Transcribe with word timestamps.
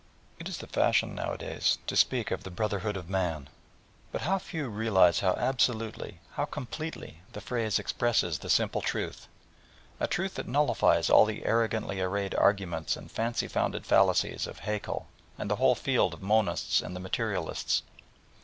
It 0.39 0.49
is 0.49 0.57
the 0.57 0.65
fashion 0.65 1.13
nowadays 1.13 1.77
to 1.85 1.95
speak 1.95 2.31
of 2.31 2.41
the 2.41 2.49
"Brotherhood 2.49 2.97
of 2.97 3.07
man," 3.07 3.47
but 4.11 4.21
how 4.21 4.39
few 4.39 4.67
realise 4.67 5.19
how 5.19 5.35
absolutely, 5.37 6.19
how 6.31 6.45
completely 6.45 7.21
the 7.33 7.39
phrase 7.39 7.77
expresses 7.77 8.39
the 8.39 8.49
simple 8.49 8.81
truth! 8.81 9.27
a 9.99 10.07
truth 10.07 10.33
that 10.37 10.47
nullifies 10.47 11.11
all 11.11 11.25
the 11.25 11.45
arrogantly 11.45 12.01
arrayed 12.01 12.33
arguments 12.33 12.97
and 12.97 13.11
fancy 13.11 13.47
founded 13.47 13.85
fallacies 13.85 14.47
of 14.47 14.61
Haeckel 14.61 15.05
and 15.37 15.51
the 15.51 15.57
whole 15.57 15.75
field 15.75 16.15
of 16.15 16.23
Monists 16.23 16.81
and 16.81 16.99
Materialists. 16.99 17.83